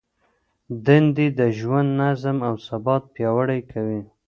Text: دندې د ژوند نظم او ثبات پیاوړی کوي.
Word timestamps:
دندې 0.85 1.27
د 1.39 1.41
ژوند 1.57 1.89
نظم 2.01 2.37
او 2.49 2.53
ثبات 2.67 3.03
پیاوړی 3.13 3.61
کوي. 3.71 4.01